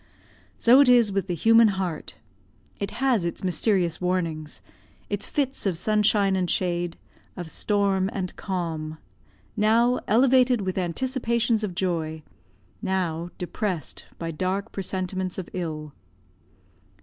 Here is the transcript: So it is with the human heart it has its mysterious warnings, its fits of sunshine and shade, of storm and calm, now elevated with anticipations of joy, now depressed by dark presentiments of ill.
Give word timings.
So 0.57 0.79
it 0.81 0.89
is 0.89 1.11
with 1.11 1.27
the 1.27 1.35
human 1.35 1.67
heart 1.67 2.15
it 2.79 2.89
has 2.89 3.23
its 3.23 3.43
mysterious 3.43 4.01
warnings, 4.01 4.63
its 5.11 5.27
fits 5.27 5.67
of 5.67 5.77
sunshine 5.77 6.35
and 6.35 6.49
shade, 6.49 6.97
of 7.37 7.51
storm 7.51 8.09
and 8.11 8.35
calm, 8.35 8.97
now 9.55 9.99
elevated 10.07 10.61
with 10.61 10.79
anticipations 10.79 11.63
of 11.63 11.75
joy, 11.75 12.23
now 12.81 13.29
depressed 13.37 14.05
by 14.17 14.31
dark 14.31 14.71
presentiments 14.71 15.37
of 15.37 15.47
ill. 15.53 15.93